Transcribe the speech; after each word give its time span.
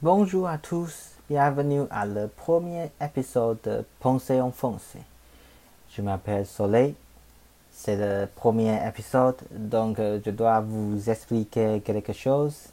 Bonjour 0.00 0.46
à 0.46 0.58
tous, 0.58 1.16
bienvenue 1.28 1.82
à 1.90 2.06
le 2.06 2.28
premier 2.28 2.92
épisode 3.00 3.58
de 3.64 3.84
Pensée 3.98 4.40
en 4.40 4.52
français. 4.52 5.02
Je 5.90 6.02
m'appelle 6.02 6.46
Soleil. 6.46 6.94
C'est 7.72 7.96
le 7.96 8.28
premier 8.28 8.78
épisode, 8.86 9.34
donc 9.50 9.98
euh, 9.98 10.20
je 10.24 10.30
dois 10.30 10.60
vous 10.60 11.10
expliquer 11.10 11.82
quelque 11.84 12.12
chose. 12.12 12.68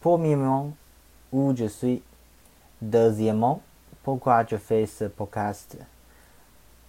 Premièrement, 0.00 0.72
où 1.32 1.52
je 1.56 1.66
suis. 1.66 2.00
Deuxièmement, 2.80 3.60
pourquoi 4.04 4.46
je 4.46 4.58
fais 4.58 4.86
ce 4.86 5.06
podcast. 5.06 5.76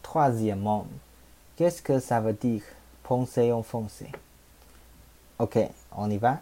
Troisièmement, 0.03 0.85
qu'est-ce 1.55 1.81
que 1.81 1.97
ça 1.97 2.19
veut 2.19 2.33
dire 2.33 2.61
penser 3.01 3.51
en 3.51 3.63
français? 3.63 4.11
Ok, 5.39 5.57
on 5.97 6.11
y 6.11 6.17
va 6.19 6.39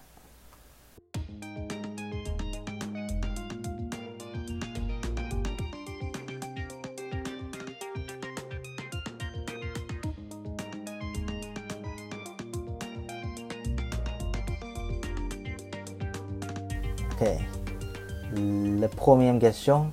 La 17.21 18.87
première 18.87 19.37
question, 19.37 19.91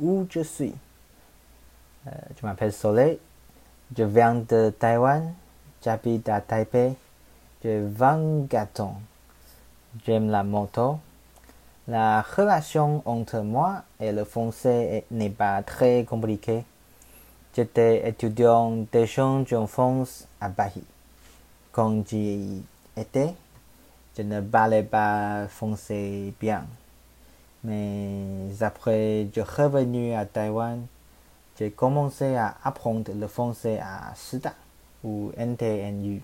où 0.00 0.26
je 0.28 0.40
suis? 0.40 0.74
Euh, 2.08 2.10
Je 2.36 2.44
m'appelle 2.44 2.72
Soleil, 2.72 3.20
je 3.96 4.02
viens 4.02 4.34
de 4.34 4.74
Taïwan, 4.76 5.32
j'habite 5.84 6.28
à 6.28 6.40
Taipei, 6.40 6.94
j'ai 7.62 7.80
24 7.80 8.80
ans, 8.80 9.00
j'aime 10.04 10.28
la 10.28 10.42
moto. 10.42 10.98
La 11.86 12.20
relation 12.22 13.00
entre 13.04 13.38
moi 13.42 13.84
et 14.00 14.10
le 14.10 14.24
français 14.24 15.04
n'est 15.12 15.30
pas 15.30 15.62
très 15.62 16.02
compliquée. 16.02 16.64
J'étais 17.54 18.08
étudiant 18.08 18.84
d'échange 18.90 19.52
en 19.52 19.68
France 19.68 20.26
à 20.40 20.48
Paris. 20.48 20.82
Quand 21.70 22.04
j'y 22.08 22.60
étais, 22.96 23.34
je 24.16 24.22
ne 24.22 24.40
parlais 24.40 24.82
pas 24.82 25.46
français 25.48 26.32
bien. 26.40 26.64
Mais 27.64 28.48
après, 28.60 29.26
je 29.34 29.40
suis 29.40 29.62
revenu 29.62 30.14
à 30.14 30.24
Taïwan, 30.24 30.86
j'ai 31.58 31.70
commencé 31.70 32.34
à 32.36 32.56
apprendre 32.64 33.12
le 33.14 33.26
français 33.26 33.78
à 33.78 34.14
SIDA 34.14 34.54
ou 35.04 35.32
NTNU. 35.36 36.22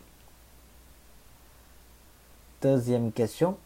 Deuxième 2.62 3.10
question, 3.12 3.56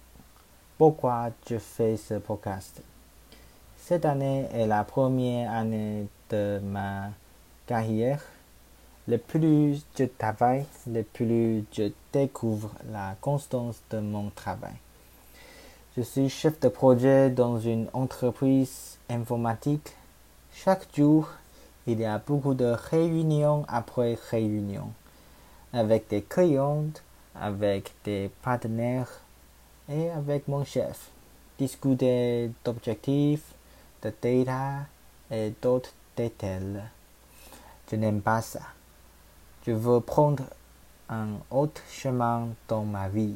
pourquoi 0.78 1.30
je 1.48 1.58
fais 1.58 1.96
ce 1.96 2.14
podcast? 2.14 2.82
Cette 3.76 4.04
année 4.04 4.48
est 4.52 4.66
la 4.66 4.84
première 4.84 5.52
année 5.52 6.06
de 6.30 6.58
ma 6.64 7.10
carrière. 7.66 8.22
Le 9.08 9.18
plus 9.18 9.84
je 9.96 10.04
travaille, 10.04 10.66
le 10.88 11.04
plus 11.04 11.64
je 11.72 11.92
découvre 12.12 12.72
la 12.90 13.14
constance 13.20 13.80
de 13.90 14.00
mon 14.00 14.30
travail. 14.30 14.74
Je 15.96 16.02
suis 16.02 16.28
chef 16.28 16.58
de 16.58 16.68
projet 16.68 17.30
dans 17.30 17.60
une 17.60 17.86
entreprise 17.92 18.98
informatique. 19.08 19.94
Chaque 20.52 20.88
jour, 20.92 21.28
il 21.86 22.00
y 22.00 22.04
a 22.04 22.18
beaucoup 22.18 22.54
de 22.54 22.64
réunions 22.64 23.64
après 23.68 24.18
réunions 24.30 24.92
avec 25.72 26.08
des 26.08 26.22
clients, 26.22 26.86
avec 27.36 27.92
des 28.04 28.28
partenaires 28.42 29.20
et 29.88 30.10
avec 30.10 30.48
mon 30.48 30.64
chef. 30.64 31.10
Discuter 31.60 32.50
d'objectifs, 32.64 33.54
de 34.02 34.12
data 34.20 34.86
et 35.30 35.52
d'autres 35.62 35.92
détails. 36.16 36.82
Je 37.88 37.94
n'aime 37.94 38.20
pas 38.20 38.42
ça. 38.42 38.62
Je 39.66 39.72
veux 39.72 39.98
prendre 39.98 40.44
un 41.08 41.38
autre 41.50 41.82
chemin 41.90 42.50
dans 42.68 42.84
ma 42.84 43.08
vie. 43.08 43.34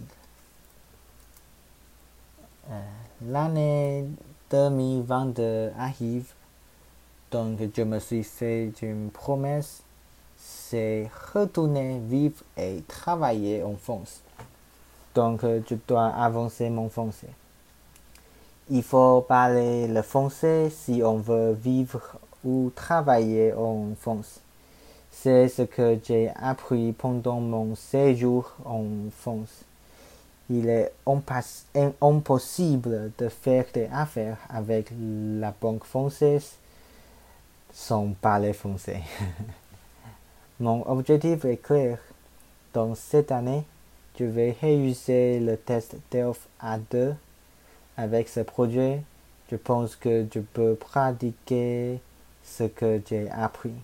Euh, 2.71 2.81
L'année 3.27 4.07
2022 4.49 5.73
arrive, 5.77 6.33
donc 7.33 7.59
je 7.77 7.83
me 7.83 7.99
suis 7.99 8.23
fait 8.23 8.71
une 8.81 9.11
promesse, 9.11 9.83
c'est 10.37 11.11
retourner 11.35 11.99
vivre 11.99 12.45
et 12.57 12.85
travailler 12.87 13.65
en 13.65 13.75
France. 13.75 14.21
Donc 15.17 15.41
je 15.43 15.75
dois 15.89 16.07
avancer 16.07 16.71
mon 16.71 16.89
français. 16.89 17.35
Il 18.71 18.85
faut 18.85 19.23
parler 19.23 19.89
le 19.89 20.03
français 20.03 20.71
si 20.71 21.03
on 21.05 21.17
veut 21.17 21.55
vivre 21.55 22.01
ou 22.45 22.71
travailler 22.73 23.53
en 23.53 23.97
France. 23.99 24.41
C'est 25.23 25.49
ce 25.49 25.61
que 25.61 25.99
j'ai 26.03 26.31
appris 26.35 26.93
pendant 26.93 27.41
mon 27.41 27.75
séjour 27.75 28.55
en 28.65 28.87
France. 29.19 29.67
Il 30.49 30.67
est 30.67 30.95
impossible 32.01 33.13
de 33.19 33.29
faire 33.29 33.67
des 33.75 33.87
affaires 33.93 34.39
avec 34.49 34.91
la 34.99 35.53
banque 35.61 35.85
française 35.85 36.53
sans 37.71 38.15
parler 38.23 38.55
français. 38.55 39.03
mon 40.59 40.89
objectif 40.91 41.45
est 41.45 41.59
clair. 41.59 41.99
Dans 42.73 42.95
cette 42.95 43.31
année, 43.31 43.65
je 44.19 44.25
vais 44.25 44.57
réussir 44.59 45.43
le 45.43 45.59
test 45.59 45.97
DELF 46.11 46.49
A2. 46.63 47.15
Avec 47.99 48.31
ce 48.31 48.41
projet, 48.41 49.03
je 49.51 49.57
pense 49.57 49.97
que 49.97 50.27
je 50.35 50.41
peux 50.41 50.77
pratiquer 50.77 52.01
ce 52.43 52.65
que 52.65 53.03
j'ai 53.07 53.29
appris. 53.29 53.75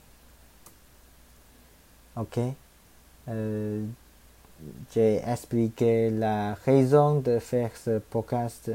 Ok. 2.17 2.39
Euh, 3.29 3.85
j'ai 4.95 5.23
expliqué 5.27 6.09
la 6.09 6.55
raison 6.65 7.21
de 7.21 7.39
faire 7.39 7.71
ce 7.77 7.99
podcast. 7.99 8.71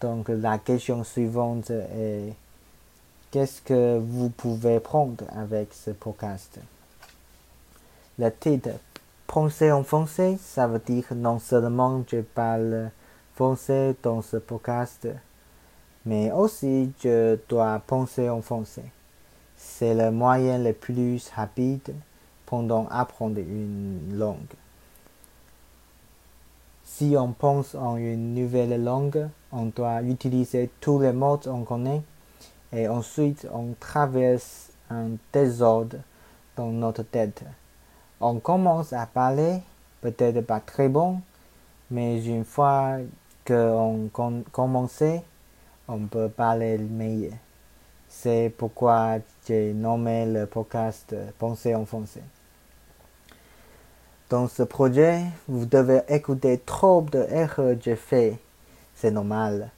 Donc 0.00 0.28
la 0.28 0.56
question 0.58 1.04
suivante 1.04 1.70
est 1.70 2.32
qu'est-ce 3.30 3.60
que 3.60 3.98
vous 3.98 4.30
pouvez 4.30 4.80
prendre 4.80 5.24
avec 5.36 5.74
ce 5.74 5.90
podcast? 5.90 6.58
Le 8.18 8.30
titre 8.30 8.70
Penser 9.26 9.70
en 9.70 9.82
français, 9.82 10.38
ça 10.42 10.66
veut 10.66 10.78
dire 10.78 11.04
non 11.14 11.38
seulement 11.38 12.02
je 12.10 12.20
parle 12.20 12.90
français 13.34 13.94
dans 14.02 14.20
ce 14.20 14.36
podcast, 14.38 15.08
mais 16.04 16.30
aussi 16.32 16.92
je 17.02 17.38
dois 17.48 17.78
penser 17.86 18.28
en 18.28 18.42
français. 18.42 18.84
C'est 19.56 19.94
le 19.94 20.10
moyen 20.10 20.58
le 20.58 20.72
plus 20.72 21.30
rapide 21.30 21.94
pendant 22.52 22.86
apprendre 22.90 23.38
une 23.38 24.18
langue. 24.18 24.36
Si 26.84 27.14
on 27.18 27.32
pense 27.32 27.74
en 27.74 27.96
une 27.96 28.34
nouvelle 28.34 28.84
langue, 28.84 29.30
on 29.52 29.72
doit 29.74 30.02
utiliser 30.02 30.68
tous 30.78 31.00
les 31.00 31.12
mots 31.12 31.38
qu'on 31.38 31.62
connaît 31.64 32.02
et 32.70 32.88
ensuite 32.88 33.48
on 33.54 33.74
traverse 33.80 34.68
un 34.90 35.12
désordre 35.32 35.96
dans 36.54 36.66
notre 36.66 37.04
tête. 37.04 37.42
On 38.20 38.38
commence 38.38 38.92
à 38.92 39.06
parler, 39.06 39.60
peut-être 40.02 40.42
pas 40.42 40.60
très 40.60 40.90
bon, 40.90 41.22
mais 41.90 42.22
une 42.22 42.44
fois 42.44 42.98
qu'on 43.46 44.10
commence, 44.52 45.02
on 45.88 46.00
peut 46.00 46.28
parler 46.28 46.76
meilleur. 46.76 47.32
C'est 48.10 48.52
pourquoi 48.58 49.20
j'ai 49.48 49.72
nommé 49.72 50.26
le 50.26 50.44
podcast 50.44 51.16
Penser 51.38 51.74
en 51.74 51.86
français. 51.86 52.20
Dans 54.32 54.48
ce 54.48 54.62
projet, 54.62 55.24
vous 55.46 55.66
devez 55.66 56.00
écouter 56.08 56.58
trop 56.64 57.02
d'erreurs 57.02 57.54
que 57.54 57.76
j'ai 57.84 57.96
fait. 57.96 58.38
C'est 58.94 59.10
normal. 59.10 59.68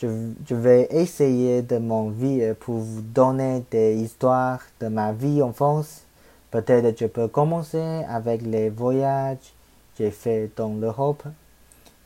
Je, 0.00 0.54
vais 0.54 0.86
essayer 0.92 1.60
de 1.60 1.78
mon 1.78 2.10
vie 2.10 2.52
pour 2.60 2.76
vous 2.76 3.00
donner 3.02 3.64
des 3.72 3.96
histoires 3.96 4.60
de 4.78 4.86
ma 4.86 5.12
vie 5.12 5.42
en 5.42 5.52
France. 5.52 6.04
Peut-être 6.52 6.96
je 7.00 7.06
peux 7.06 7.26
commencer 7.26 8.04
avec 8.08 8.42
les 8.42 8.70
voyages 8.70 9.38
que 9.98 10.04
j'ai 10.04 10.12
fait 10.12 10.50
dans 10.54 10.74
l'Europe. 10.74 11.24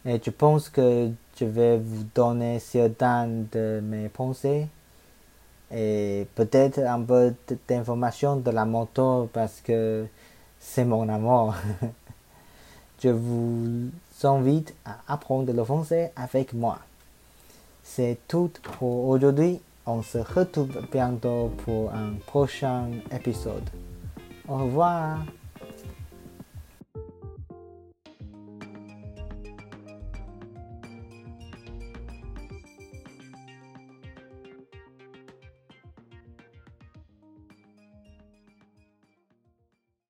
Et 0.07 0.19
je 0.25 0.31
pense 0.31 0.71
que 0.71 1.11
je 1.39 1.45
vais 1.45 1.77
vous 1.77 2.05
donner 2.15 2.61
certaines 2.61 3.47
de 3.53 3.83
mes 3.85 4.09
pensées 4.09 4.69
et 5.71 6.27
peut-être 6.35 6.79
un 6.79 7.03
peu 7.03 7.35
d'informations 7.69 8.37
de 8.37 8.51
la 8.51 8.65
moto 8.65 9.29
parce 9.35 9.61
que 9.61 10.07
c'est 10.61 10.85
mon 10.85 11.09
amour. 11.09 11.55
Je 13.03 13.11
vous 13.11 13.91
invite 14.25 14.75
à 14.85 14.99
apprendre 15.07 15.53
le 15.53 15.65
français 15.65 16.13
avec 16.17 16.53
moi. 16.53 16.79
C'est 17.85 18.19
tout 18.27 18.51
pour 18.63 19.09
aujourd'hui. 19.09 19.61
On 19.87 20.03
se 20.03 20.19
retrouve 20.19 20.83
bientôt 20.93 21.53
pour 21.65 21.91
un 21.93 22.15
prochain 22.27 22.89
épisode. 23.11 23.69
Au 24.49 24.57
revoir. 24.57 25.21